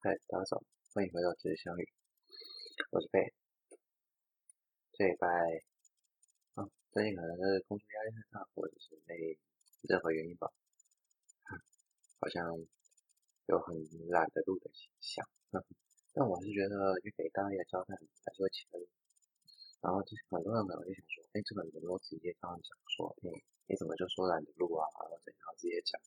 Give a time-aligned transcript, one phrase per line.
[0.00, 0.62] 嗨，大家早，
[0.94, 1.82] 欢迎回到知识相遇，
[2.92, 3.34] 我是贝。
[4.92, 5.26] 这一拜
[6.54, 9.36] 啊，最近可能是工作压力太大，或者是没
[9.82, 10.52] 任何原因吧，
[12.20, 12.46] 好像
[13.46, 13.74] 有很
[14.06, 15.26] 懒得录的倾向。
[16.14, 18.78] 但我是觉得，就给大家一个交代，还是会起来。
[19.82, 23.34] 然后就是很多人可能就想说，哎，这个能不能直接刚刚讲说，哎，
[23.66, 24.86] 你怎么就说懒得录啊？
[24.94, 26.00] 然后怎样直接讲？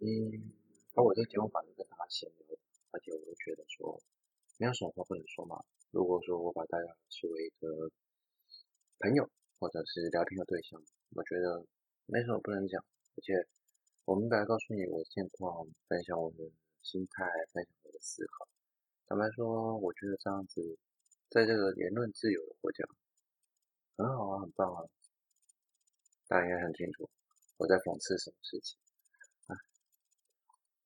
[0.00, 0.48] 嗯，
[0.96, 2.56] 那我这个节目反正跟大家闲聊，
[2.92, 4.00] 而且我觉得说，
[4.58, 5.64] 没有什么话不能说嘛。
[5.90, 7.90] 如果说我把大家视为一个
[9.00, 9.28] 朋友
[9.58, 10.80] 或者是聊天的对象，
[11.16, 11.66] 我觉得
[12.06, 12.82] 没什么不能讲。
[13.16, 13.46] 而且
[14.04, 16.50] 我明白告诉你我的现况，分享我的
[16.82, 18.48] 心态，分享我的思考。
[19.06, 20.78] 坦白说，我觉得这样子。
[21.30, 22.84] 在这个言论自由的国家，
[23.96, 24.84] 很好啊，很棒啊！
[26.28, 27.08] 大家应该很清楚
[27.56, 28.78] 我在讽刺什么事情。
[29.46, 29.56] 啊，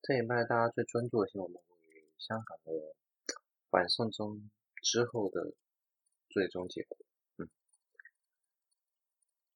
[0.01, 1.76] 这一拜大家最专注的新闻，莫过于
[2.27, 2.95] 香港的
[3.69, 4.49] 反送中
[4.81, 5.53] 之后的
[6.29, 6.97] 最终结果。
[7.37, 7.49] 嗯，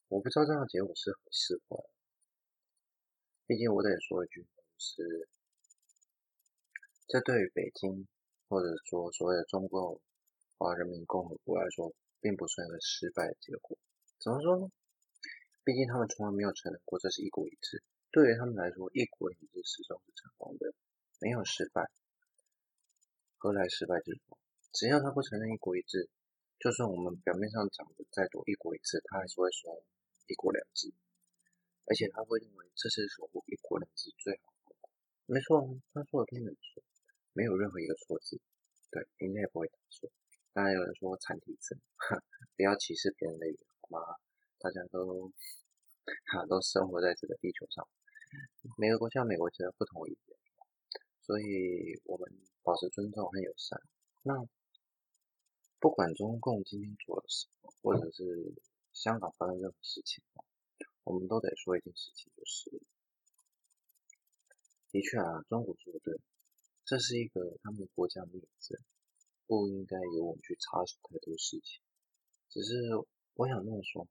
[0.07, 1.83] 我不知道这样的结果是好是坏。
[3.45, 4.47] 毕竟我得说一句，
[4.77, 5.27] 是
[7.07, 8.07] 这对于北京，
[8.47, 10.01] 或者说所谓的中国。
[10.57, 13.79] 华人民共和国来说，并不算一个失败的结果。
[14.19, 14.69] 怎么说呢？
[15.63, 17.81] 毕竟他们从来没有承认过这是一国一制。
[18.11, 20.75] 对于他们来说，一国一制始终是成功的，
[21.19, 21.89] 没有失败。
[23.41, 24.37] 何来失败之说？
[24.71, 26.07] 只要他不承认一国一制，
[26.59, 29.81] 就算我们表面上讲的再多一国一制，他还是会说
[30.27, 30.93] 一国两制。
[31.85, 34.89] 而且他会认为这是守护一国两制最好的方法。
[35.25, 35.57] 没错，
[35.91, 36.83] 他说的都没错，
[37.33, 38.39] 没有任何一个错字。
[38.91, 40.11] 对，应该也不会打错。
[40.53, 42.21] 当然有人说残体字，哈
[42.55, 43.99] 不要歧视别人的语言，好吗？
[44.59, 45.33] 大家都
[46.29, 47.89] 哈都生活在这个地球上，
[48.77, 50.37] 每个国家每个国家不同语言，
[51.23, 52.29] 所以我们
[52.71, 53.81] 保持尊重和友善。
[54.23, 54.47] 那
[55.77, 58.53] 不管中共今天做了什么，或者是
[58.93, 60.23] 香港发生任何事情，
[61.03, 62.81] 我们都得说一件事情，就是
[64.89, 66.17] 的确啊，中国说的对，
[66.85, 68.81] 这是一个他们国家的名字。
[69.47, 71.81] 不应该由我们去插手太多事情，
[72.47, 72.71] 只是
[73.33, 74.07] 我想这么说，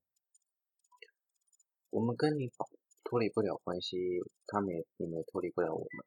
[1.89, 2.53] 我们跟你
[3.05, 3.97] 脱离不了关系，
[4.47, 6.05] 他们也你们也脱离不了我们。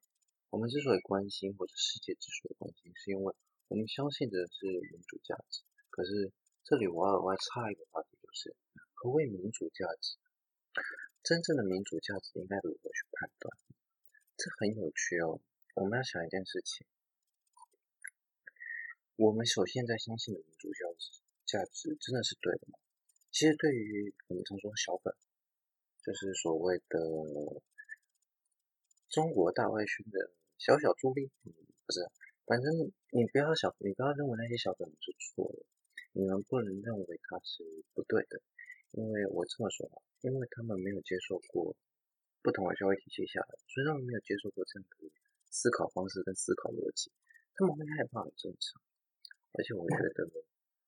[0.54, 3.34] 我们之所以关心，或者世界之所以关心，是因为
[3.70, 5.64] 我们相信的是民主价值。
[5.90, 6.32] 可是
[6.64, 8.56] 这里我要额外插一个话题，就是
[8.94, 10.16] 何谓民主价值？
[11.24, 13.58] 真正的民主价值应该如何去判断？
[14.38, 15.42] 这很有趣哦。
[15.74, 16.86] 我们要想一件事情。
[19.16, 22.78] 我们首先在相信的民主价值价值真的是对的吗？
[23.32, 25.16] 其实对于我们常说小本，
[26.04, 27.00] 就是所谓的
[29.10, 30.32] 中国大外宣的
[30.64, 32.08] 小小助力，不是，
[32.46, 32.72] 反正
[33.12, 35.60] 你不要小，你不要认为那些小粉是错的，
[36.14, 38.40] 你们不能认为他是不对的，
[38.92, 41.76] 因为我这么说吧，因为他们没有接受过
[42.42, 45.12] 不同的教育体系下来，所以他们没有接受过这样的
[45.52, 47.12] 思考方式跟思考逻辑，
[47.56, 48.82] 他们会害怕很正常。
[49.52, 50.32] 而且我觉得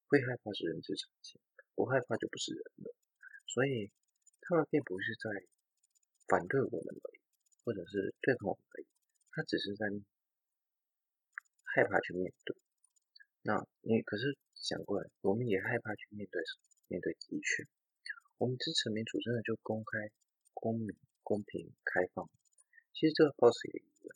[0.07, 1.41] 会害怕是人之常情，
[1.75, 2.95] 不害怕就不是人了。
[3.45, 3.91] 所以
[4.39, 5.43] 他们并不是在
[6.29, 7.19] 反对我们而已，
[7.65, 8.87] 或者是对抗我们而已，
[9.35, 9.85] 他只是在
[11.63, 12.55] 害怕去面对。
[13.41, 16.41] 那你可是想过来，我们也害怕去面对？
[16.87, 17.67] 面对极权。
[18.37, 20.09] 我们支持民主，真的就公开、
[20.53, 22.29] 公民、公平、开放。
[22.93, 24.15] 其实这个 boss 也一样，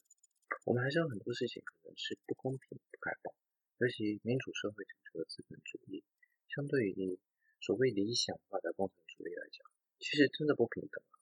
[0.64, 3.34] 我们还是有很多事情可能是不公平、不开放。
[3.80, 6.02] 尤其民主社会讲求的资本主义，
[6.48, 7.20] 相对于
[7.60, 9.70] 所谓理想化的共产主义来讲，
[10.00, 11.20] 其实真的不平等啊。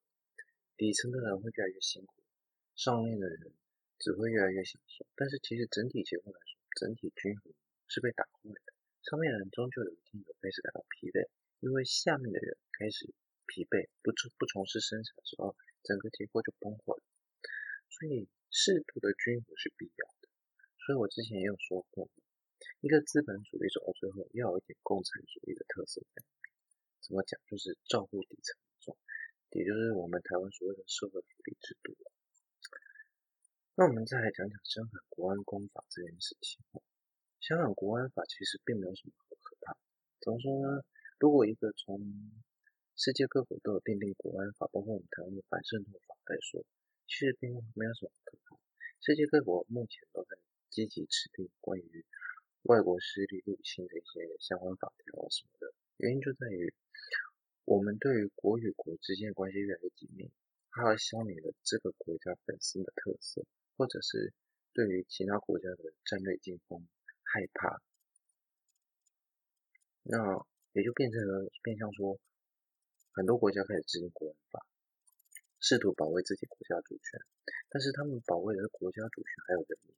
[0.78, 2.14] 底层的人会越来越辛苦，
[2.76, 3.54] 上面的人
[4.00, 5.06] 只会越来越享受。
[5.16, 7.54] 但是其实整体结构来说，整体均衡
[7.88, 8.74] 是被打坏的。
[9.04, 13.14] 上面的人终究有一天会开始感到疲惫，因为下面的人开始
[13.46, 17.04] 疲惫，不从不从事生产的时候，整个结构就崩坏了。
[17.90, 20.28] 所以适度的均衡是必要的。
[20.86, 22.10] 所以我之前也有说过。
[22.82, 26.54] 一个资本主义走到最后，要有一点共产主义的特色在里面。
[27.02, 27.40] 怎么讲？
[27.48, 28.98] 就是照顾底层民众，
[29.52, 31.96] 也就是我们台湾所谓的社会福利制度。
[33.80, 36.66] 那我们再来讲讲香港国安公法这件事情。
[37.40, 39.14] 香港国安法其实并没有什么
[39.44, 39.78] 可怕。
[40.20, 40.84] 怎么说呢？
[41.20, 42.02] 如果一个从
[42.96, 46.66] 世界各国都有订定国安法，包括我们台湾的反渗透法来说，
[47.06, 48.58] 其实并没有什么可怕。
[49.00, 50.40] 世界各国目前都在
[50.72, 52.04] 积极制定关于
[52.64, 56.74] 外国势力入侵的一些相关法条啊什么的，原因就在于
[57.64, 60.32] 我们对于国与国之间的关系越来越紧密，
[60.72, 63.46] 它消弭了这个国家本身的特色，
[63.78, 64.34] 或者是
[64.74, 66.86] 对于其他国家的战略进攻
[67.24, 67.82] 害怕，
[70.04, 72.20] 那也就变成了变相说，
[73.12, 74.66] 很多国家开始制定国安法，
[75.60, 77.20] 试图保卫自己国家主权，
[77.70, 79.96] 但是他们保卫的是国家主权还有人民，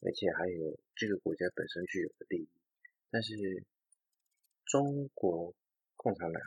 [0.00, 2.48] 而且还有这个国家本身具有的利益，
[3.10, 3.64] 但是
[4.64, 5.54] 中国
[5.96, 6.42] 共产党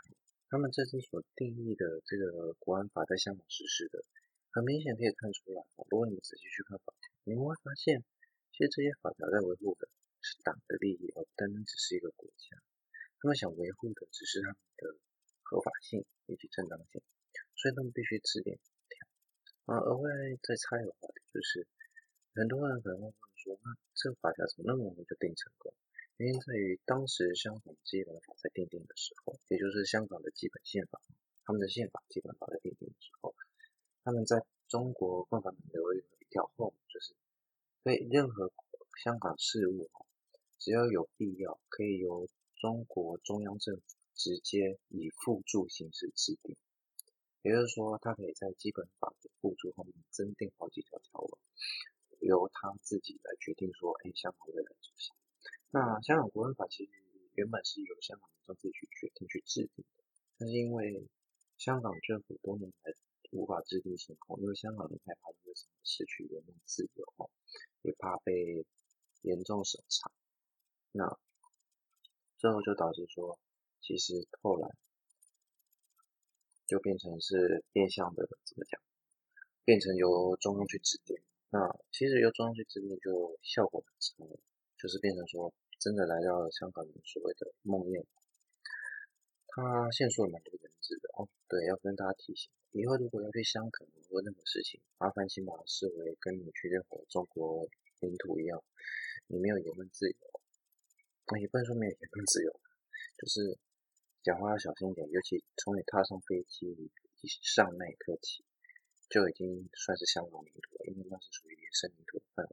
[0.49, 4.03] 他们这次所定义的这个国安法在香港实施的，
[4.51, 8.03] 很明显可以看出来，如果你仔细去看法条，你会发现，
[8.51, 9.87] 其实这些法条在维护的
[10.19, 12.59] 是党的利益，而不单单只是一个国家。
[13.23, 14.99] 他们想维护的只是他们的
[15.43, 17.01] 合法性以及正当性，
[17.55, 19.07] 所以他们必须制定法条。
[19.71, 20.09] 啊，额外
[20.43, 21.65] 再插一个话题，就是
[22.35, 25.73] 很多人可能会问说，那这个法条怎么那么容易就定成功？
[26.17, 30.99] 原因在于当时香港基本法在订定的时候，也就是香港的基本宪法，
[31.45, 33.33] 他们的宪法基本法在订定的时候，
[34.03, 37.13] 他们在中国共产党留有一条后门，就是
[37.83, 38.51] 对任何
[39.03, 39.89] 香港事务，
[40.57, 43.83] 只要有必要，可以由中国中央政府
[44.15, 46.55] 直接以附注形式制定，
[47.41, 51.31] 也就是说，他可以在基本法的附注后面增订好几条条文，
[52.21, 55.15] 由他自己来决定说，哎，香港未来走向。
[55.69, 56.91] 那香港国安法其实
[57.33, 60.03] 原本是由香港民众自己去决定去制定的，
[60.37, 61.07] 但是因为
[61.57, 62.93] 香港政府多年来
[63.31, 67.29] 无法制定行动，因为香港人害怕因为什么失去言论自由，
[67.81, 68.65] 也怕被
[69.23, 70.11] 严重审查，
[70.91, 71.19] 那。
[72.37, 73.37] 最后就导致说，
[73.81, 74.67] 其实后来
[76.65, 78.81] 就变成是变相的怎么讲，
[79.63, 81.15] 变成由中央去制定。
[81.51, 84.39] 那其实由中央去制定就效果很差，
[84.75, 88.03] 就是变成说真的来到了香港人所谓的梦魇。
[89.51, 91.27] 他限缩了蛮多文字的哦。
[91.47, 97.67] 对，要跟大家提醒，以后如果要去香港或任何事情，麻烦请把它视为跟你去任何中国
[97.99, 98.63] 领土一样，
[99.27, 100.15] 你没有言论自由。
[101.27, 102.59] 那也不能说没有言论自由，
[103.17, 103.57] 就是
[104.23, 106.67] 讲话要小心一点，尤其从你踏上飞机
[107.21, 108.43] 以上那一刻起，
[109.09, 112.51] 就已经算是香港领土了，因为那是属于连生领土的范围。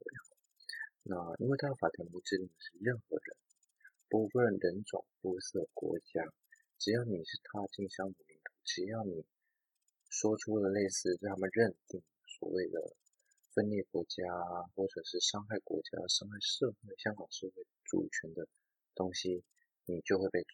[1.04, 3.36] 那因为它的法条不制定的是任何人，
[4.08, 6.22] 不论人种、肤色、国家，
[6.78, 9.24] 只要你是踏进香港领土，只要你
[10.08, 12.94] 说出了类似让他们认定所谓的。
[13.54, 14.22] 分裂国家，
[14.76, 18.46] 或者是伤害国家、伤害社会、香港社会主权的
[18.94, 19.42] 东西，
[19.84, 20.46] 你就会被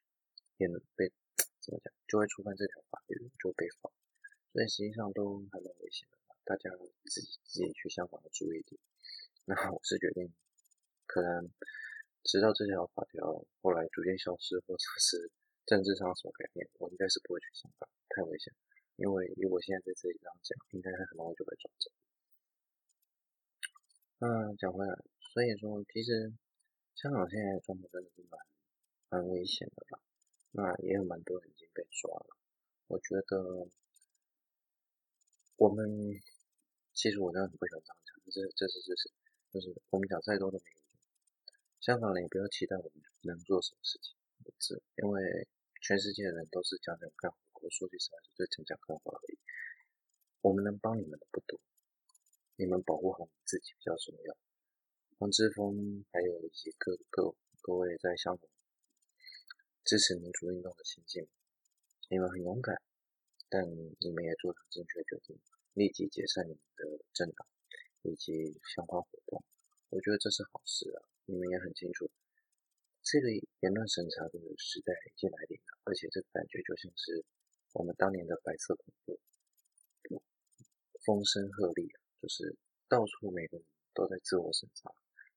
[0.56, 1.12] 变得被
[1.60, 3.90] 怎么讲，就会触犯这条法律，就被罚。
[4.54, 6.70] 所以实际上都还蛮危险的，大家
[7.04, 8.80] 自己自己去香港的注意点。
[9.44, 10.32] 那我是决定，
[11.04, 11.50] 可能
[12.22, 15.30] 直到这条法条后来逐渐消失，或者是
[15.66, 18.52] 政治上所改变，我应该是不会去香港，太危险。
[18.96, 21.90] 因为以我现在在这里这样讲，应该很容易就被抓走。
[24.18, 24.94] 那讲回来，
[25.32, 26.32] 所以说其实
[26.94, 28.40] 香港现在的状况真的是蛮
[29.08, 29.98] 蛮危险的吧？
[30.52, 32.36] 那也有蛮多人已经被抓了。
[32.86, 33.66] 我觉得
[35.56, 36.20] 我们
[36.92, 39.10] 其实我真的很不喜欢这样讲，这这是这是，
[39.50, 40.84] 就是我们讲再多都没有用。
[41.80, 44.14] 香港人不要期待我们能做什么事情，
[44.44, 45.48] 不是，因为
[45.86, 49.38] 全世界的人都是讲讲干话，我说句实话，是最讲讲干话而已。
[50.40, 51.60] 我们能帮你们的不多。
[52.56, 54.34] 你们保护好你自己比较重要。
[55.18, 58.48] 黄之峰还有一些各各各位在香港
[59.84, 61.28] 支持民主运动的先进，
[62.08, 62.80] 你们很勇敢，
[63.50, 63.68] 但
[64.00, 65.38] 你们也做出正确决定，
[65.74, 67.46] 立即解散你们的政党
[68.00, 69.44] 以及相关活动。
[69.90, 71.04] 我觉得这是好事啊！
[71.26, 72.10] 你们也很清楚，
[73.04, 73.28] 这个
[73.60, 77.22] 言论审查的时代已经来临了，而且这个感觉就像是
[77.74, 79.20] 我们当年的白色恐怖，
[81.04, 82.00] 风声鹤唳啊！
[82.22, 82.56] 就是
[82.88, 84.90] 到处每个人都在自我审查，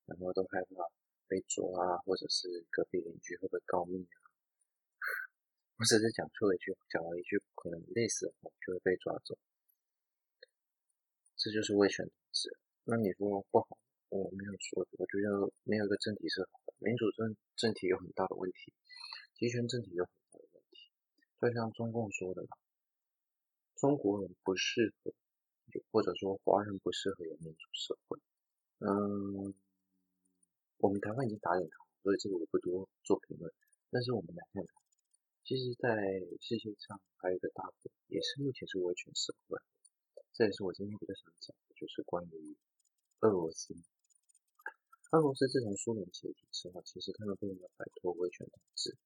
[0.06, 0.88] 然后都害怕
[1.28, 4.16] 被抓啊，或者是隔壁邻居会不会告密啊，
[5.78, 9.38] 或者是讲错了一句，讲了一句可能类似的话就会被抓走。
[11.36, 12.58] 这就是威权统治。
[12.86, 13.78] 那你说不好，
[14.10, 18.74] 我没有说，我觉得没有一个政体是好的，民主政政体有很大的问题，
[19.36, 20.92] 集权政体有很大的问题。
[21.40, 22.48] 就像中共说的，
[23.76, 25.14] 中国人不适合。
[25.92, 28.18] 或者说，华人不适合有民主社会。
[28.80, 29.54] 嗯，
[30.78, 33.54] 我们台湾已经打脸他，所以这个我不多做评论。
[33.92, 34.76] 但是我们来看看，
[35.44, 35.94] 其实，在
[36.40, 39.60] 世界上还有一个大国，也是目前是威权社会。
[40.32, 42.56] 这也是我今天比较想讲的，就是关于
[43.20, 43.76] 俄罗斯。
[45.12, 48.98] 俄罗斯自从苏联解体之后，其实他们并没有摆脱威权统治。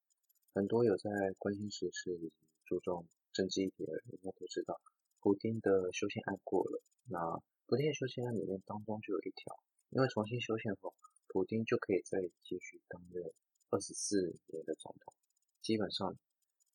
[0.51, 2.33] 很多有在关心时事以及
[2.65, 4.81] 注重政治议题的人，应该都知道。
[5.19, 7.19] 普丁的修宪案过了，那
[7.67, 9.55] 普丁的修宪案里面当中就有一条，
[9.91, 10.95] 因为重新修宪后，
[11.27, 13.31] 普丁就可以再继续当任
[13.69, 15.13] 二十四年的总统，
[15.61, 16.17] 基本上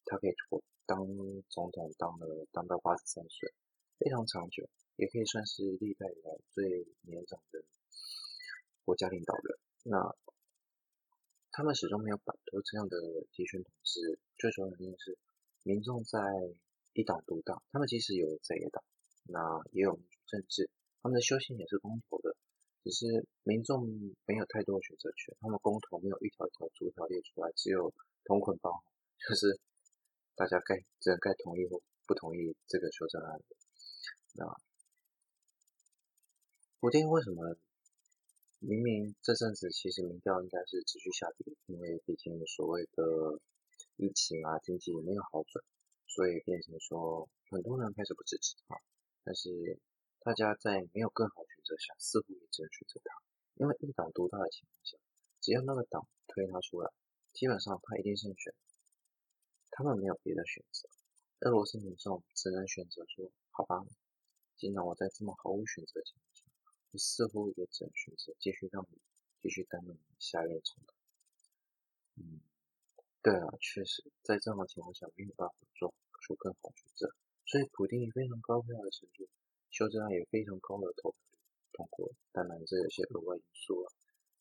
[0.04, 0.34] 他可以
[0.86, 1.04] 当
[1.48, 3.52] 总统当了当到八十三岁，
[3.98, 7.64] 非常长久，也可以算是历代以来最年长的
[8.86, 9.58] 国家领导人。
[9.82, 10.16] 那
[11.50, 12.96] 他们始终没有摆脱这样的
[13.32, 15.18] 集权统治，最主要的原因是
[15.64, 16.20] 民众在
[16.92, 18.84] 一党独大，他们即使有在野党，
[19.24, 20.70] 那也有民主政治，
[21.02, 22.36] 他们的修宪也是公投的，
[22.84, 23.88] 只是民众
[24.26, 27.92] 没有太多的选择权，他们公投没有一条一条逐条列出来，只有
[28.24, 28.84] 同捆包，
[29.28, 29.58] 就是
[30.34, 33.40] 大家该只能该同意或不同意这个修正案。
[34.34, 34.44] 那
[36.80, 37.56] 普丁为什么？
[38.58, 43.38] 明明这阵子其实民调应该是持续下跌，因为毕竟所谓的
[43.96, 45.62] 疫情啊，经济也没有好转，
[46.06, 48.76] 所以变成说很多人开始不支持他。
[49.22, 49.78] 但是
[50.20, 53.14] 大家在没有更好选择下，似乎也只能选择他，
[53.56, 54.96] 因为一党独大的情况下，
[55.40, 56.90] 只要那个党推他出来，
[57.34, 58.54] 基本上他一定胜选。
[59.70, 60.88] 他们没有别的选择，
[61.40, 63.84] 俄罗斯民众只能选择说：好吧，
[64.56, 66.25] 既然我在这么毫无选择的情况下。
[66.90, 68.98] 你似乎也只能选择继续让你
[69.42, 70.96] 继续担任下一任总统。
[72.16, 72.40] 嗯，
[73.22, 77.14] 对啊，确实，在这样的情况下没有办法做出更好选择，
[77.44, 79.28] 所以普丁以非常高票的程度，
[79.70, 81.38] 修正案也非常高的投票率
[81.72, 82.10] 通过。
[82.32, 83.92] 当然，这有些额外因素了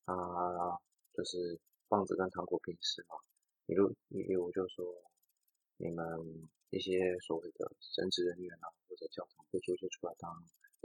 [0.05, 0.79] 啊，
[1.13, 3.15] 就是棒子跟糖果并施嘛。
[3.65, 4.85] 比如，例如就说
[5.77, 10.31] 你们一些所谓的神职人员啊，或者教堂被租借出来当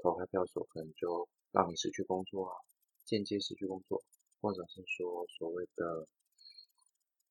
[0.02, 1.28] 投开票所，可能就。
[1.52, 2.54] 让你失去工作啊，
[3.04, 4.04] 间接失去工作，
[4.40, 6.06] 或者是说所谓的，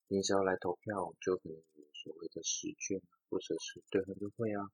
[0.09, 4.67] 你只要来投票，就可能有所谓的试卷，或者是兑换优惠啊。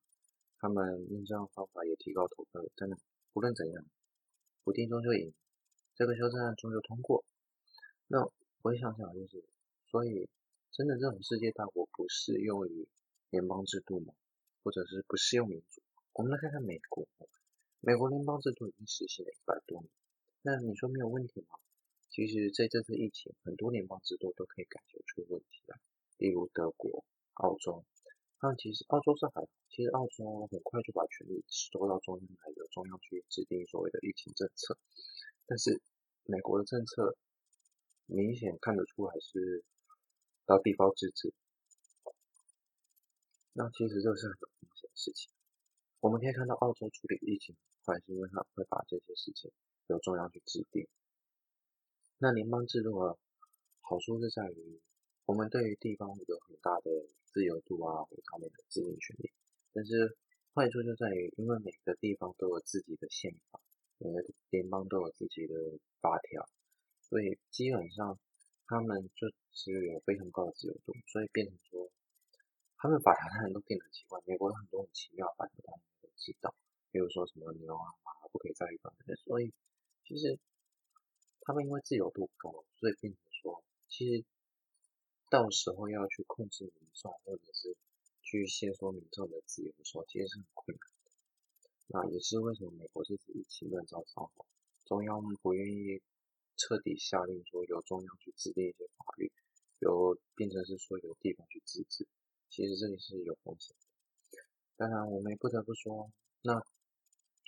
[0.58, 2.96] 他们用这样的方法也提高投票率，真的，
[3.34, 3.84] 无论怎样，
[4.64, 5.32] 不定终究赢，
[5.94, 7.24] 这个修正案终究通过。
[8.08, 8.28] 那
[8.62, 9.44] 我想想，就是，
[9.92, 10.28] 所以
[10.72, 12.88] 真的这种世界大国不适用于
[13.30, 14.12] 联邦制度吗？
[14.64, 15.80] 或者是不适用民主？
[16.14, 17.06] 我们来看看美国。
[17.86, 19.88] 美国联邦制度已经实行了一百多年，
[20.42, 21.54] 那你说没有问题吗？
[22.10, 25.78] 其实在这次疫情，很多联邦制度都可以感觉出问题来，
[26.18, 27.84] 例如德国、澳洲。
[28.42, 34.76] 那其实澳洲是还，其实澳洲很快就把权力收到中央来，由中央去制定所谓的疫情政策。
[35.46, 35.80] 但是
[36.24, 37.16] 美国的政策
[38.06, 39.62] 明显看得出来是
[40.44, 41.32] 到地方自治，
[43.52, 45.30] 那其实这是很明显的事情。
[46.00, 49.50] 我们可以看到，澳洲处理疫情快，是因为他会把这些事情
[49.86, 50.86] 由中央去制定。
[52.18, 53.18] 那联邦制度的
[53.80, 54.80] 好处是在于，
[55.24, 56.90] 我们对于地方有很大的
[57.24, 59.32] 自由度啊，和他们的制定权利。
[59.72, 60.16] 但是
[60.54, 63.60] 坏处就在于，因为每个地方都有自己的宪法，
[63.98, 65.54] 每个联邦都有自己的
[66.00, 66.48] 法条，
[67.02, 68.18] 所以基本上
[68.66, 71.90] 他们就只有非常高的自由度，所以变成说，
[72.78, 74.20] 他们法条当然都变得很奇怪。
[74.26, 75.80] 美国有很多很奇妙的法条。
[76.18, 76.54] 知道，
[76.90, 79.52] 比如说什么牛啊马不可以在一块，所以
[80.02, 80.40] 其实
[81.42, 84.24] 他们因为自由度高，所以变成说，其实
[85.30, 87.76] 到时候要去控制民众，或者是
[88.22, 91.10] 去限缩民众的自由的时候，其实是很困难的。
[91.88, 94.32] 那也是为什么美国这次疫情乱糟糟，
[94.86, 96.00] 中央不愿意
[96.56, 99.30] 彻底下令说由中央去制定一些法律，
[99.80, 102.08] 由变成是说由地方去自治，
[102.56, 104.38] 其实这里是有风险的。
[104.78, 106.10] 当然，我们也不得不说，
[106.40, 106.54] 那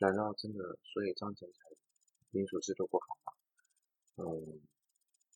[0.01, 1.71] 难道真的所以这样讲起来，
[2.31, 3.33] 民主制度不好吗？
[4.17, 4.61] 嗯，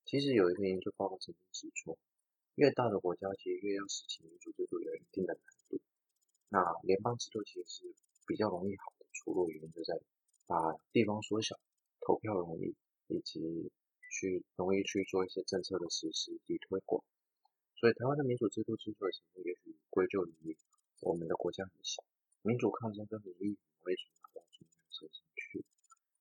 [0.04, 1.96] 其实有一个研究报告曾经指出，
[2.56, 5.80] 越大的国家其实越要实行民主制度有一定的难度。
[6.50, 7.94] 那联邦制度其实是
[8.26, 9.98] 比较容易好的出路，原因就在
[10.46, 11.58] 把地方缩小，
[12.00, 12.76] 投票容易，
[13.06, 13.72] 以及
[14.10, 17.02] 去容易去做一些政策的实施以及推广。
[17.82, 20.56] 所以台湾的民主制度之所以成功，也许归咎于。
[21.00, 22.04] 我们的国家很小，
[22.42, 25.64] 民主抗争跟民意很容易传达到中央身上去。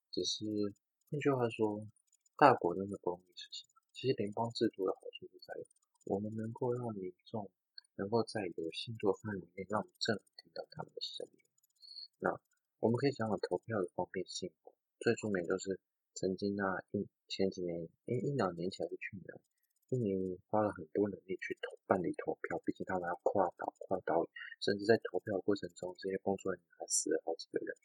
[0.09, 0.73] 只是
[1.11, 1.85] 换句话说，
[2.35, 3.69] 大国真的不容易实行。
[3.93, 5.63] 其实联邦制度的好处就在于，
[6.05, 7.47] 我们能够让民众
[7.93, 11.45] 能够在有限度的范围内，让政府听到他们的声音。
[12.17, 12.41] 那
[12.79, 14.51] 我们可以讲讲投票的方便性。
[14.99, 15.79] 最著名就是
[16.15, 19.39] 曾经那一前几年，因一两年前还是去年。
[19.91, 24.23] 印尼花了很多能力去投办理投票，毕竟他们要跨岛、跨岛，
[24.61, 27.75] 甚至在投票过程中，这些工作人员还死了好几个人。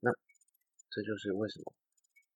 [0.00, 0.10] 那
[0.88, 1.74] 这就是为什么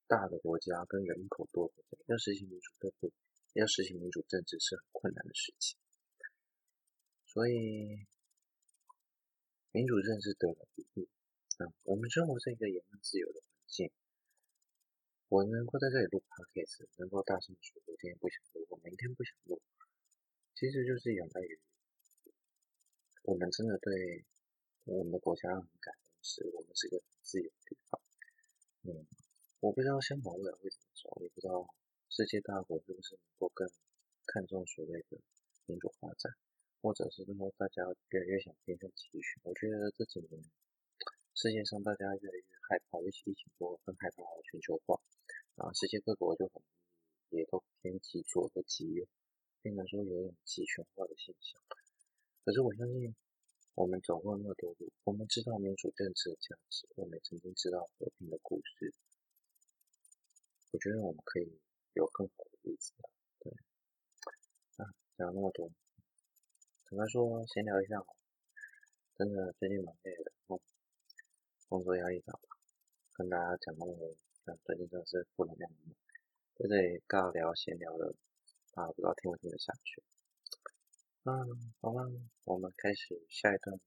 [0.07, 3.11] 大的国家跟人口多国家要实行民主制度，
[3.55, 5.79] 要实行民主政治是很困难的事情。
[7.25, 8.07] 所以
[9.73, 11.09] 民主政治得来不易。
[11.59, 13.91] 那我们生活在一个言论自由的环境，
[15.29, 19.61] 我能够在这里录 podcast，能够大声说，我今天不想录，我明天不想录，
[20.55, 21.61] 其实就是仰赖于
[23.25, 24.25] 我们真的对
[24.85, 28.01] 我们的国家很感恩，是我们是一个很自由的地方。
[28.85, 29.07] 嗯，
[29.61, 31.75] 我不知道香港未来会怎么走，也不知道
[32.09, 33.69] 世界大国是不是能够更
[34.25, 35.19] 看重所谓的
[35.67, 36.33] 民主发展。
[36.81, 40.41] 或者是说大家越来越想变成集权，我觉得这几年
[41.35, 44.99] 世界上大家越来越害怕，尤其疫情过后更害怕全球化，
[45.59, 46.63] 啊，世界各国就很
[47.31, 49.05] 也都偏极左和极右，
[49.61, 51.61] 变成说有一种集权化的现象。
[52.45, 53.15] 可是我相信，
[53.75, 58.95] 我们走过那么多路，我们知道民主政治的价值，我们曾经知道和平的故事，
[60.71, 61.61] 我觉得我们可以
[61.95, 62.93] 有更好的日子。
[63.41, 63.53] 对，
[64.77, 65.69] 啊，讲那么多。
[66.89, 67.45] 怎么说？
[67.49, 68.07] 闲聊一下嘛，
[69.17, 70.33] 真的最近蛮累的，
[71.69, 72.57] 工作压力大吧？
[73.15, 74.17] 跟大家讲那么多，
[74.65, 75.71] 最近真的是负能量，
[76.57, 78.15] 在这里尬聊闲聊的，
[78.75, 80.03] 啊，不知道听不听得下去？
[81.25, 82.03] 嗯，好吧，
[82.45, 83.79] 我们开始下一段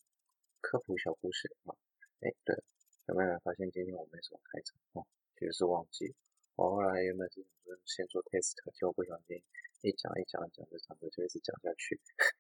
[0.60, 1.76] 科普小故事啊。
[2.20, 2.64] 哎，对了，
[3.08, 4.78] 有没有发现今天我没什么开场？
[4.94, 6.14] 哦，其实是忘记。
[6.56, 9.42] 我后来原本是想说先做 test，结果不小心
[9.82, 12.00] 一讲一讲讲，着讲着就一直讲下去。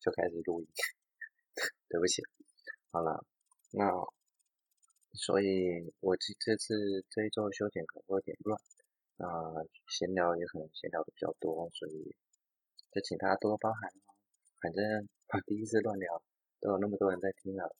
[0.00, 0.68] 就开始录音，
[1.88, 2.22] 对不起，
[2.90, 3.24] 好了，
[3.72, 3.90] 那
[5.16, 8.60] 所以我这这次这一周的修剪可能会有点乱，
[9.18, 12.14] 啊闲聊也可能闲聊的比较多，所以
[12.92, 14.14] 就请大家多多包涵哦。
[14.60, 16.22] 反正我第一次乱聊，
[16.60, 17.74] 都有那么多人在听了，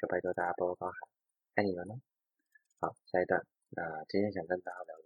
[0.00, 0.96] 就拜托大家多多包涵，
[1.54, 2.00] 爱你们哦。
[2.80, 5.04] 好，下一段，那今天想跟大家聊聊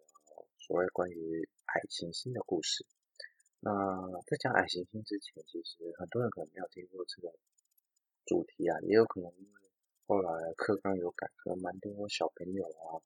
[0.58, 2.87] 所谓关于矮行星的故事。
[3.61, 3.73] 那
[4.26, 7.32] 在讲矮行星之前，其实很多人可能没有听过这个
[8.25, 9.65] 主题啊，也有可能因为
[10.06, 13.02] 后来课纲有改革，蛮多小朋友啊，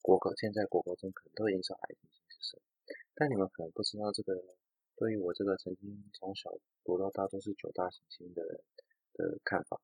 [0.00, 2.62] 国高现在国高中可能都已经知道矮行星是什么，
[3.14, 4.40] 但你们可能不知道这个，
[4.96, 8.60] 对于我这个曾经从小读到大都是九大行星的人
[9.14, 9.80] 的看法。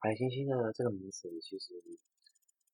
[0.00, 1.82] 矮行星的这个名词，其实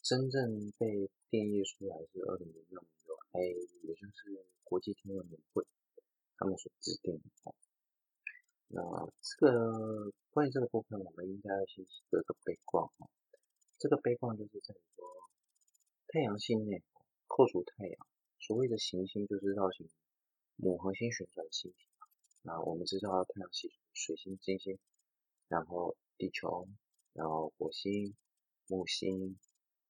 [0.02, 4.44] 真正被定义出来是二零零六年有 A，也就是。
[4.68, 5.64] 国际天文年会，
[6.36, 7.54] 他们所制定的。
[8.70, 8.82] 那
[9.22, 13.08] 这个关于这个部分，我们应该要先做一个背景。
[13.78, 15.06] 这个背景就是在于说，
[16.08, 16.82] 太阳系内
[17.26, 18.06] 扣除太阳，
[18.40, 19.88] 所谓的行星就是绕行
[20.56, 21.76] 母恒星旋转的星体。
[22.42, 24.78] 那我们知道太阳系水星、金星，
[25.48, 26.68] 然后地球，
[27.14, 28.14] 然后火星、
[28.66, 29.38] 木星、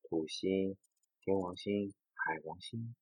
[0.04, 0.76] 土星、
[1.20, 2.94] 天王星、海王星。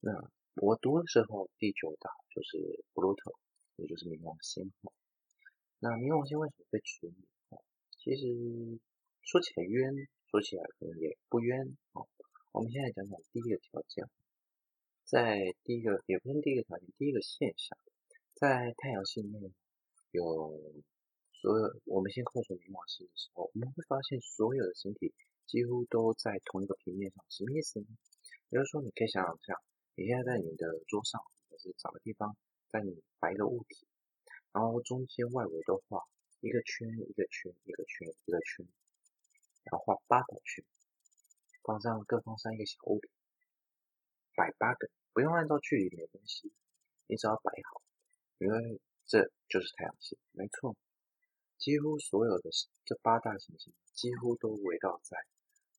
[0.00, 3.34] 那我读的时候，第九大就是 Pluto，
[3.82, 4.72] 也就是冥王星。
[5.80, 7.26] 那冥王星为什么被除名？
[7.98, 8.78] 其实
[9.22, 11.76] 说起来冤，说起来可能也不冤。
[12.52, 14.08] 我们现在讲讲第一个条件，
[15.04, 17.76] 在第一个也不是第一个条件，第一个现象，
[18.34, 19.50] 在太阳系内
[20.12, 20.60] 有
[21.32, 25.12] 所有，我们先扣除冥王星的时候，我们会发现所有的星体
[25.46, 27.24] 几乎都在同一个平面上。
[27.28, 27.86] 什么意思呢？
[28.48, 29.60] 比如说，你可以想想这样。
[29.94, 32.36] 你现在在你的桌上，或是找个地方，
[32.72, 33.86] 在你摆一个物体，
[34.50, 36.02] 然后中间外围都画
[36.40, 38.66] 一个圈，一个圈，一个圈，一个圈，
[39.64, 40.64] 然后画八个圈，
[41.62, 43.10] 放上各放上一个小物品，
[44.34, 46.50] 摆八个，不用按照距离没关系，
[47.06, 47.82] 你只要摆好，
[48.38, 50.74] 因为这就是太阳系，没错，
[51.58, 52.50] 几乎所有的
[52.86, 55.18] 这八大行星几乎都围绕在。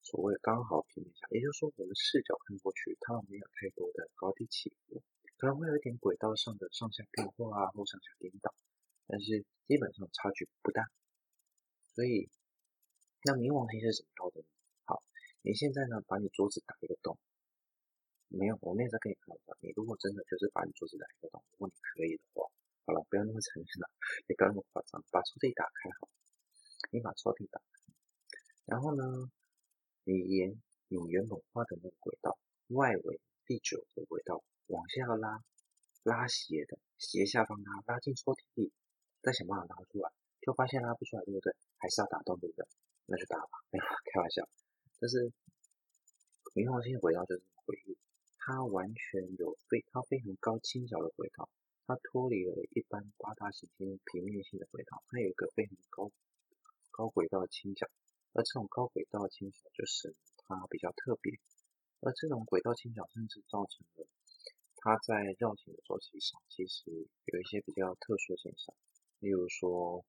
[0.04, 5.02] 所谓刚好平面上，也就是说，我们视角看过去，它们没有太多的高低起伏，
[5.44, 8.56] 可能会有一点轨道上的上下变化啊，或上下颠倒，
[9.08, 10.88] 但是基本上差距不大。
[11.94, 12.30] 所以，
[13.26, 14.48] 那冥王星是怎么到的呢？
[14.86, 15.04] 好，
[15.42, 17.20] 你现在呢，把你桌子打一个洞，
[18.30, 19.58] 没有，我没有在跟你开玩笑。
[19.60, 22.48] 你如果真的就是把你桌子打一个洞，如果你可以的话，
[22.86, 23.92] 好了，不要那么残忍了，
[24.28, 26.08] 也不要那么夸张，把抽屉打开好，
[26.90, 27.94] 你把抽屉打开，
[28.64, 29.30] 然后呢？
[30.06, 30.56] 你沿
[30.88, 35.44] 你原本画的那个轨道，外围第九个轨道往下拉，
[36.04, 38.72] 拉斜的斜下方拉，拉进抽屉里，
[39.22, 41.56] 再想办法拉出来，就发现拉不出来，对不对？
[41.78, 42.66] 还是要打洞，对不对？
[43.06, 44.48] 那就打吧，没有 开玩笑。
[45.00, 45.32] 但是
[46.56, 47.98] 冥王星的轨道就是这么诡异，
[48.38, 51.50] 它完全有非它非常高倾角的轨道，
[51.86, 56.12] 它脱离了一般八大行星平面性的轨道，它有一个非常高
[56.92, 57.90] 高轨道的倾角。
[58.36, 61.38] 而这种高轨道倾角就是它比较特别，
[62.00, 64.08] 而这种轨道倾角甚至造成了
[64.84, 68.76] 它在绕行的周期上其实有一些比较特殊的现象，
[69.20, 70.04] 例如说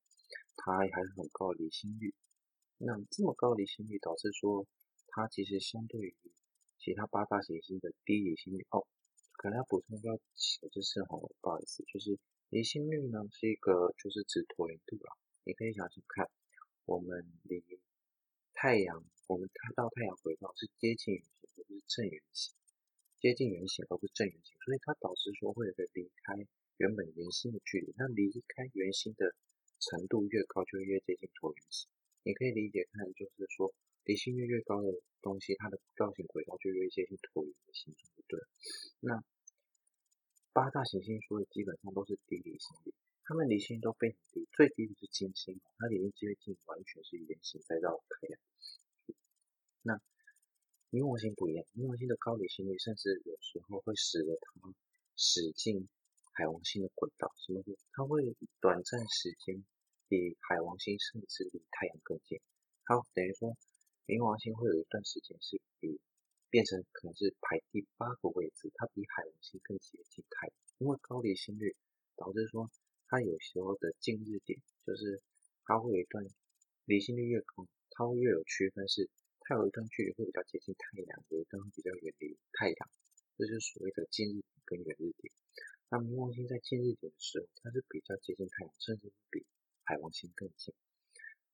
[0.57, 2.13] 它还是很高离心率。
[2.79, 4.67] 那这么高离心率导致说
[5.07, 6.17] 它其实相对于
[6.77, 8.85] 其他八大行星的低离心率哦。
[9.35, 15.15] 可能要补充一个小知识哈，不好意思，就是离心率呢是一个就是指椭圆度啊。
[15.45, 16.29] 你可以想想看，
[16.85, 17.63] 我们离
[18.55, 22.55] 太阳，我们它到太阳轨道是接近圆形而不是正圆形，
[23.25, 26.37] 接近圆形而不是正圆形，所以它导致说会有个离开
[26.77, 27.95] 原本圆心的距离。
[27.97, 29.35] 那离开圆心的
[29.81, 31.89] 程度越高，就越接近椭圆形。
[32.23, 33.73] 你可以理解看，就是说
[34.05, 38.39] 离心率越高的东西，它的造型轨道就越接近椭圆的形状，对。
[39.01, 39.25] 那
[40.53, 48.39] 八大行星所以基本上都是低离心率，它们离心率都非常低，最低的是金星，它已经接近完全是圆形在绕太阳。
[49.81, 49.99] 那
[50.95, 54.73] 冥王星不一样，冥王星的高离心率甚至有时候会使得它
[55.17, 55.89] 驶进
[56.35, 57.79] 海王星的轨道，什么意思？
[57.91, 58.23] 它会
[58.61, 59.65] 短暂时间
[60.07, 62.39] 比海王星甚至离太阳更近。
[62.85, 63.57] 它等于说，
[64.07, 65.99] 冥王星会有一段时间是比。
[66.49, 71.75] 变成可能是排第八个位置，它比海王星更接近太阳，因为高离心率
[72.15, 72.71] 导致说
[73.09, 75.21] 它有时候的近日点就是
[75.65, 76.25] 它会有一段
[76.85, 79.11] 离心率越高，它会越有区分是
[79.45, 82.91] 它有一段距离会比较接近太阳，有一段会比较远离太阳，
[83.37, 85.33] 这就是所谓的近日点跟远日点。
[85.91, 89.45] 那冥王星在近日点的时候，它是比较接近太阳，甚至比
[89.85, 90.75] 海王星更近。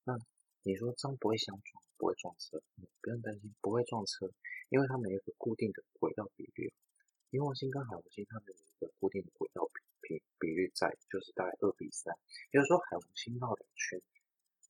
[0.05, 0.16] 那
[0.62, 2.62] 你说这样不会相撞，不会撞车，
[3.03, 4.31] 不用担心，不会撞车，
[4.68, 6.72] 因为它们有一个固定的轨道比率。
[7.31, 12.14] 冥王星跟海王星它们有一个固定的轨道比比比率在，就是大概二比三。
[12.53, 14.00] 也就是说，海王星绕两圈，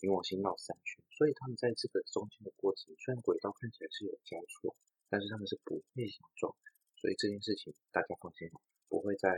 [0.00, 4.74] 冥王星绕三圈，所以它们在这个中间的过程，虽然轨道看起来是有交错，
[5.08, 6.54] 但是他们是不会相撞。
[6.96, 8.50] 所以这件事情大家放心，
[8.88, 9.30] 不会在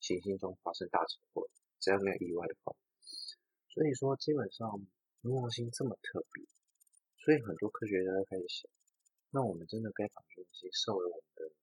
[0.00, 1.48] 行星中发生大车祸，
[1.80, 2.76] 只要没有意外的话。
[3.68, 4.86] 所以说，基本上。
[5.22, 6.44] 冥王星这么特别，
[7.18, 8.68] 所以很多科学家都开始想：
[9.30, 11.54] 那我们真的该把冥王星设为我们的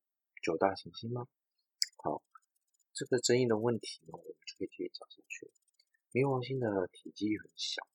[0.41, 1.27] 九大行星吗？
[1.97, 2.23] 好，
[2.93, 5.51] 这个争议的问题呢，我们就可以继续找下去。
[6.13, 7.85] 冥王星的体积很小，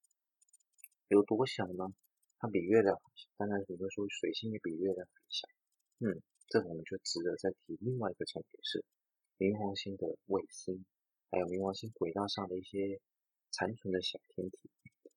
[1.08, 1.94] 有多小呢？
[2.38, 3.28] 它比月亮还小。
[3.36, 5.48] 当然，你会说水星也比月亮还小。
[6.00, 8.84] 嗯，这我们就值得再提另外一个重点是
[9.38, 10.84] 冥王星的卫星，
[11.30, 13.00] 还有冥王星轨道上的一些
[13.50, 14.70] 残存的小天体。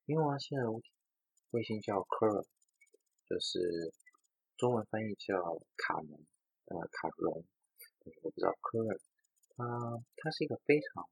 [0.06, 0.72] 冥王星的
[1.52, 2.46] 卫星叫科尔，
[3.26, 3.94] 就是
[4.58, 5.36] 中文翻译叫
[5.76, 6.26] 卡门，
[6.66, 7.44] 呃，卡戎，
[8.22, 9.00] 我不知道科尔，
[9.56, 11.10] 它它是一个非常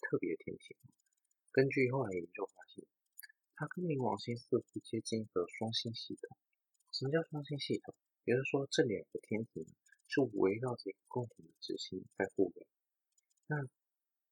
[0.00, 0.76] 特别的天体。
[1.52, 2.63] 根据后来研究发，
[3.56, 6.36] 它跟冥王星似乎接近一个双星系统。
[6.92, 7.94] 什么叫双星系统？
[8.24, 9.72] 也就是说，这两个天体呢
[10.08, 12.66] 是围绕着一个共同的质星在互动。
[13.46, 13.56] 那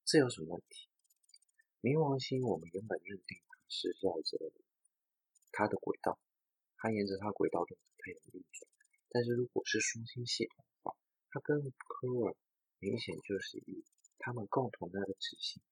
[0.04, 0.88] 这有什么问题？
[1.80, 3.52] 冥王星我们原本认定它。
[3.74, 4.52] 是绕着
[5.50, 6.18] 它的轨道，
[6.76, 8.70] 它沿着它轨道中的太阳运转。
[9.08, 10.94] 但是如果是双星系统的话，
[11.30, 12.36] 它跟科尔
[12.80, 13.82] 明显就是以
[14.18, 15.62] 他们共同的那个质星，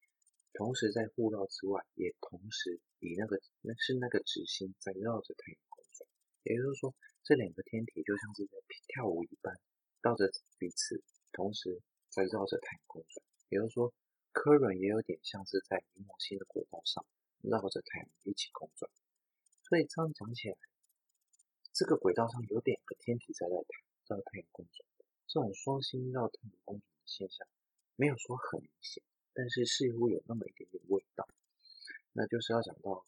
[0.53, 6.09] 同时在互绕之外，也同时以那个那是那个质星在绕着太阳公转。
[6.43, 9.59] 也就是说，这两个天体就像是在跳舞一般，
[10.01, 13.25] 绕着彼此，同时在绕着太阳公转。
[13.49, 13.93] 也就是说，
[14.31, 17.05] 科伦也有点像是在冥王星的轨道上。
[17.43, 18.87] 绕着太阳一起公转，
[19.63, 20.55] 所以这样讲起来，
[21.73, 23.69] 这个轨道上有两个天体在绕太
[24.05, 24.87] 绕太阳公转。
[25.25, 27.47] 这种双星绕太阳公转的现象，
[27.95, 31.27] 没有说很明显，但是似乎有那么一点点味道。
[32.13, 33.05] 那就是要讲到，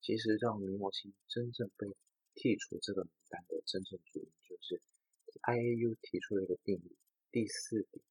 [0.00, 1.86] 其实让冥王星真正被
[2.34, 4.80] 剔除这个名单的真正主因，就是
[5.42, 6.96] IAU 提出了一个定义，
[7.30, 8.04] 第四点，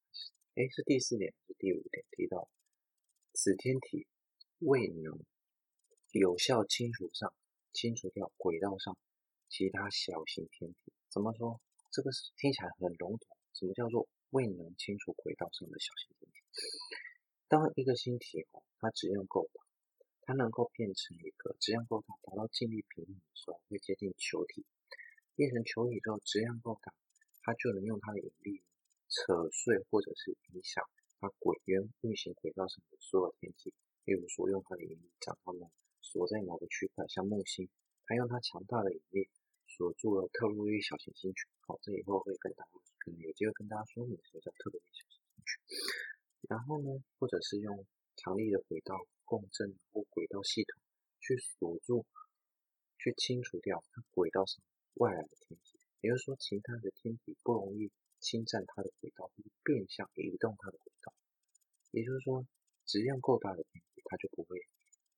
[0.54, 2.48] 诶，是第四点还是第五点提到，
[3.32, 4.06] 此天体
[4.60, 5.18] 未能。
[6.12, 7.34] 有效清除上，
[7.74, 8.96] 清除掉轨道上
[9.50, 10.94] 其他小型天体。
[11.10, 11.60] 怎么说？
[11.92, 13.36] 这个是听起来很笼统。
[13.52, 16.40] 什么叫做未能清除轨道上的小型天体？
[17.48, 19.62] 当一个星体哦，它质量够大，
[20.22, 24.64] 它能够变成一个质量够大，达到静力平衡的时候，会接近球体。
[25.34, 26.94] 变成球体之后，质量够大，
[27.42, 28.62] 它就能用它的引力
[29.08, 30.84] 扯碎或者是影响
[31.20, 33.74] 它轨原运行轨道上的所有天体。
[34.04, 35.68] 例如说，用它的引力将它们。
[36.02, 37.68] 锁在某个区块，像木星，
[38.06, 39.28] 它用它强大的引力
[39.66, 41.50] 锁住了特洛伊小行星群。
[41.66, 46.15] 好，这以后会跟大家可能有机会跟大家说明什么叫特洛伊小行星群。
[46.48, 50.80] 然后呢，或者是用强力的轨道共振或轨道系统
[51.20, 52.06] 去锁住、
[52.98, 59.30] 去清除掉它轨道上外来的天体，也就是说，其他的天体不容易侵占它的轨道，
[59.62, 61.12] 变相移动它的轨道。
[61.90, 62.46] 也就是说，
[62.84, 64.60] 质量够大的天体，它就不会。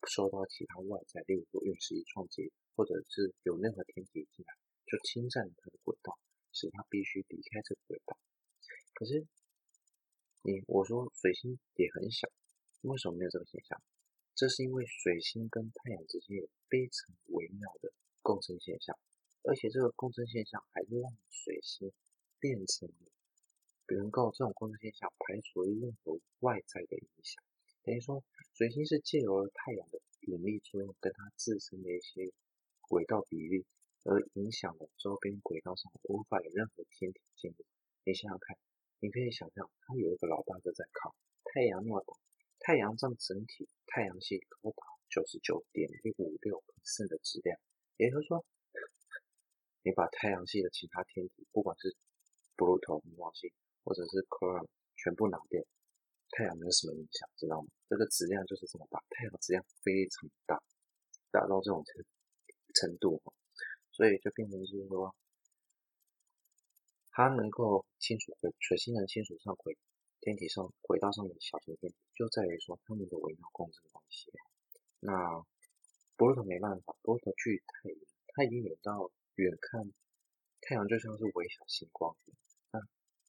[0.06, 4.54] 受到其他外在，例如说陨石撞击，或者是有任何天体进来，
[4.86, 6.16] 就侵占它的轨道，
[6.52, 8.16] 使它必须离开这个轨道。
[8.94, 9.26] 可是
[10.42, 12.28] 你我说水星也很小，
[12.82, 13.82] 为什么没有这个现象？
[14.34, 18.96] 这是因为水星跟太阳之间有非常微妙的共振现象，
[19.42, 21.92] 而且这个共振现象还让水星
[22.38, 22.88] 变成
[23.88, 27.42] 能够这种共振现象排除了任何外在的影响。
[27.82, 28.22] 等于说，
[28.54, 32.32] 水星是借由了太阳的引力作用跟它自身的一些
[32.82, 33.66] 轨道比例，
[34.04, 37.64] 而影响了周边轨道上无法有任何天体进入。
[38.04, 38.56] 你想想看，
[39.00, 42.14] 你可以想象它有一个老大哥在靠太阳那么大。
[42.60, 47.56] 太阳占整体太阳系高达九十九点一五六的质量，
[47.96, 48.44] 也就是说，
[49.82, 51.96] 你把太阳系的其他天体，不管是
[52.56, 53.50] Pluto 冥王星
[53.84, 55.62] 或者是 Chiron 全部拿掉，
[56.30, 57.68] 太阳没有什么影响，知道吗？
[57.88, 60.60] 这个质量就是这么大，太阳质量非常大，
[61.30, 62.04] 大到这种程
[62.74, 63.22] 程度，
[63.92, 65.14] 所以就变成是说，
[67.18, 69.76] 它能够清楚回水星能清楚上轨。
[70.20, 74.30] 天体上轨道上的小型天体，就在于说它们的微妙共振关系。
[75.00, 75.44] 那
[76.16, 79.92] 布鲁特没办法，布鲁特距太远，它已经远到远看
[80.60, 82.16] 太阳就像是微小星光。
[82.70, 82.80] 那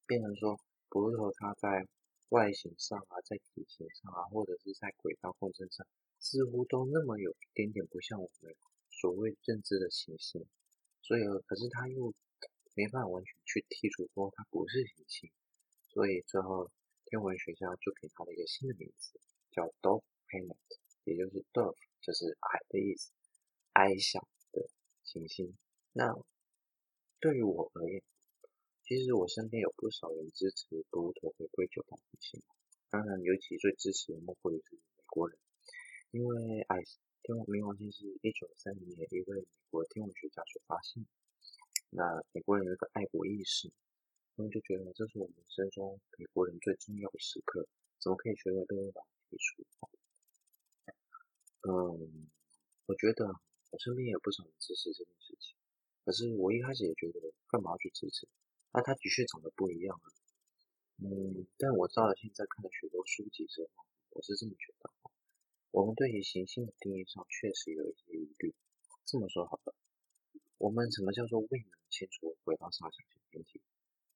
[0.06, 1.88] 变成说布鲁特它在
[2.30, 5.88] 外形上啊，在体型上啊，或者是在轨道共振上，
[6.20, 8.56] 似乎都那么有一点点不像我们
[8.92, 10.46] 所谓认知的行星。
[11.02, 12.14] 所以，可是它又
[12.80, 15.30] 没办法完全去剔除说它不是行星。
[15.92, 16.72] 所以最后。
[17.12, 20.62] 天文学家就给它了一个新的名字，叫 Dwarf Planet，
[21.06, 21.74] 也就是 Dwarf，
[22.06, 23.12] 就是矮的意思，
[23.74, 24.70] 矮小的
[25.02, 25.58] 行星。
[25.92, 26.14] 那
[27.20, 28.04] 对于我而言，
[28.86, 32.44] 其实我身边有不少人支持布鲁托回归九大行星，
[32.92, 35.40] 当然，尤其最支持的莫过于是美国人，
[36.12, 36.84] 因为矮
[37.24, 41.04] 天文冥王星是一九三零年一位美国天文学家所发现。
[41.90, 43.72] 那美国人有一个爱国意识。
[44.36, 47.68] 他们就觉得这是我们人生中美国人最重要的时刻，
[48.00, 49.66] 怎么可以觉得被人把它剔除？
[51.68, 52.30] 嗯，
[52.86, 53.28] 我觉得
[53.72, 55.58] 我身边也有不少人支持这件事情，
[56.06, 58.30] 可是我一开始也觉得干嘛去支持？
[58.72, 60.08] 那、啊、它的确长得不一样啊。
[61.04, 64.90] 嗯，但我到了现在看了许多书籍之后，我是这么觉得：
[65.72, 68.56] 我们对于行星的定义上确实有一些疑虑。
[69.04, 69.76] 这么说好了，
[70.60, 73.62] 我们什么叫做未能清楚轨道上的小型天体？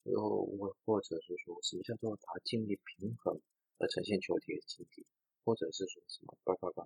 [0.03, 3.39] 又或或者是说什么叫做它建立平衡
[3.77, 5.06] 而呈现球体的晶体，
[5.45, 6.86] 或者是说什么叭叭叭，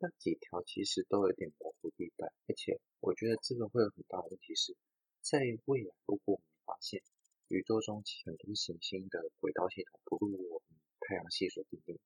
[0.00, 4.76] 那几条其实都有点模糊地带，而且我觉得这个会有很大的问题是，
[5.20, 7.00] 在未来如果我们发现
[7.46, 12.00] 宇宙中很多行星的轨道系统不如我们太阳系所定义，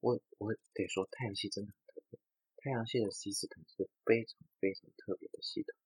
[0.00, 2.18] 我我得说太阳系真的很特别，
[2.56, 5.77] 太阳系的 system 是非常非常特别的系统，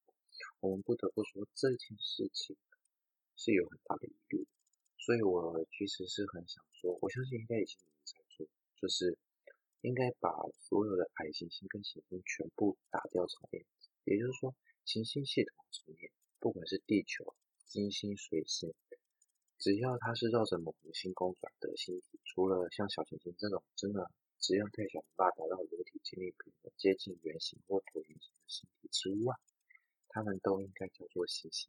[0.61, 2.57] 我们不得不说这件事情。
[3.35, 4.47] 是有很大的疑虑，
[4.99, 9.19] 所以我其实是很想说，我相信应该已经有人在做，就是
[9.81, 13.65] 应该把所有的矮行星跟行星全部打掉重练，
[14.05, 17.35] 也就是说，行星系统重练，不管是地球、
[17.67, 18.73] 金星、水星，
[19.59, 29.35] 只要它是绕着某个星公转的星体，除了像小行星这种真的质量太小，无法达到流体静力平衡、接近圆形或椭圆形的星体之外，
[30.13, 31.69] 它们都应该叫做行星。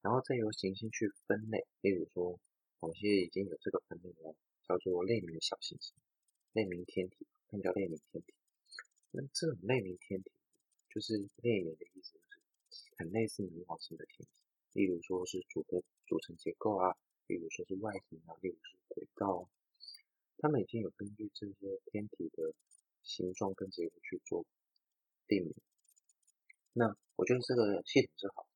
[0.00, 2.38] 然后再由行星去分类，例如说，
[2.78, 4.34] 某些已经有这个分类了，
[4.68, 5.94] 叫做类名小行星、
[6.52, 8.34] 类名天体，那叫类名天体。
[9.10, 10.30] 那这种类名天体，
[10.90, 14.30] 就是类名的意思，就是很类似冥王星的天体，
[14.74, 16.94] 例如说是组的组成结构啊，
[17.26, 19.42] 例如说是外形啊，例如是轨道啊，
[20.38, 22.52] 他们已经有根据这些天体的
[23.02, 24.44] 形状跟结构去做
[25.26, 25.54] 定名。
[26.74, 28.46] 那我觉得这个系统是好。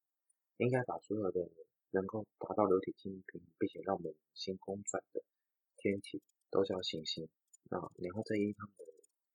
[0.58, 1.48] 应该把所有的
[1.92, 5.22] 能够达到流体静力平衡，并且让我们星公转的
[5.76, 7.28] 天体都叫行星。
[7.70, 8.84] 那然后再依它们的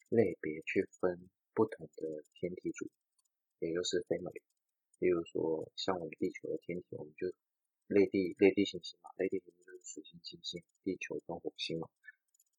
[0.09, 2.89] 类别去分不同的天体组，
[3.59, 4.41] 也就是 family。
[4.99, 7.31] 例如说，像我们地球的天体，我们就
[7.87, 11.87] 类地类地行星嘛，类地行星就是水星、金星、地球跟火星嘛。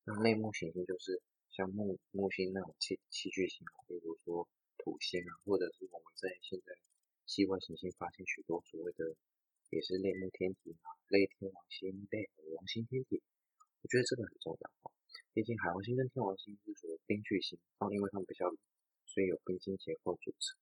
[0.05, 4.49] 那类木行星就是像木木星那种七七巨星啊，例如说
[4.85, 6.77] 土星啊，或者是我们在现在。
[7.25, 9.17] 系外行星发现许多所谓的
[9.71, 13.23] 也是类木天体啊，类天王星、类海王星天体，
[13.81, 14.93] 我觉得这个很重要啊。
[15.33, 18.59] 毕竟海王星跟天王星是属于冰巨星，然后因为它们比较冷，
[19.07, 20.59] 所以有冰晶结构组成。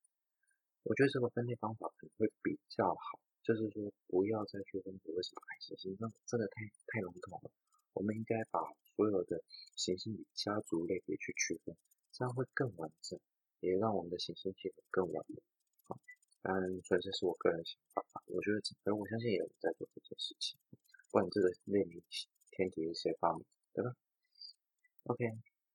[0.84, 7.50] 我觉得这个分类方法可能会比较好，就是说不要再去分为什么矮行星，那真的太太笼统了。
[7.92, 8.60] 我们应该把
[8.94, 9.42] 所有的
[9.74, 11.76] 行星以家族类别去区分，
[12.12, 13.18] 这样会更完整，
[13.62, 15.40] 也让我们的行星系统更完美。
[15.84, 15.98] 好
[16.42, 18.22] 当然，纯粹是我个人想法吧。
[18.26, 20.58] 我觉得，而我相信有人在做这件事情，
[21.10, 22.02] 不然这个内名
[22.50, 23.94] 天地一些方面，对吧
[25.04, 25.24] ？OK，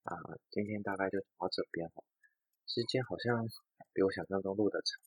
[0.04, 0.20] 啊，
[0.52, 2.04] 今天大概就讲到这边哈。
[2.68, 3.48] 时间好像
[3.94, 5.00] 比我想象中录的长。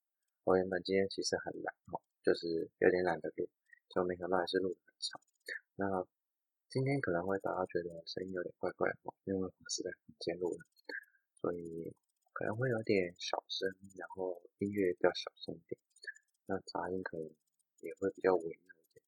[0.44, 3.46] 我原本今天其实很懒哈，就是有点懒得录，
[3.90, 5.20] 就没想到还是录的很长。
[5.76, 6.06] 那
[6.70, 10.64] 今天可能会大家觉得声音有点怪怪的，因为我是在房间录的，
[11.34, 11.94] 所以
[12.32, 15.80] 可能会有点小声，然后音乐比较小声一点，
[16.46, 17.30] 那杂音可能
[17.80, 19.04] 也会比较微妙一点，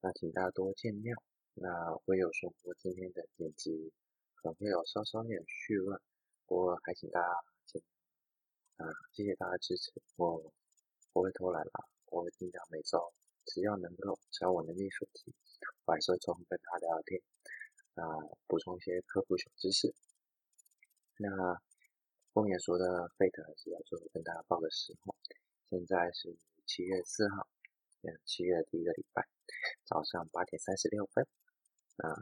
[0.00, 1.16] 那请大家多见谅。
[1.58, 3.90] 那会有说我今天的剪辑
[4.34, 6.00] 可能会有稍稍点絮乱，
[6.44, 7.28] 不过还请大家
[7.64, 8.84] 见谅。
[8.84, 10.52] 啊，谢谢大家支持，我
[11.12, 13.12] 不会偷懒啦，我会尽量每周
[13.46, 15.34] 只要能够，只要我能力所及，
[15.86, 17.22] 我还是会跟大家聊聊天，
[17.94, 18.04] 啊，
[18.46, 19.94] 补充一些科普小知识。
[21.16, 21.58] 那
[22.36, 22.84] 后面说的
[23.16, 25.16] Fate 还是要最后跟大家报个时候，
[25.70, 27.48] 现在是七月四号，
[28.02, 29.26] 嗯，七月的第一个礼拜，
[29.86, 31.26] 早上八点三十六分，
[31.96, 32.12] 啊，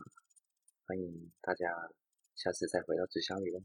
[0.87, 1.91] 欢迎大家
[2.37, 3.63] 下次再回到直销里哦，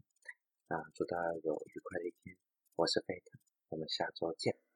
[0.69, 2.35] 啊，祝大家有愉快的一天。
[2.77, 3.37] 我是贝特
[3.69, 4.68] 我们下周见。